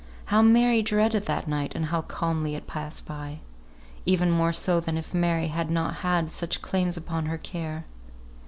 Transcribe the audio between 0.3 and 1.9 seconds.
How Mary dreaded that night, and